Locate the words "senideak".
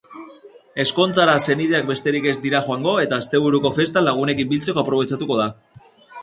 1.45-1.85